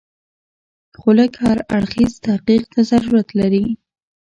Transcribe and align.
خو 0.99 1.09
لږ 1.17 1.31
هر 1.45 1.57
اړخیز 1.75 2.13
تحقیق 2.25 2.63
ته 2.73 2.79
ضرورت 2.91 3.27
لري. 3.39 3.65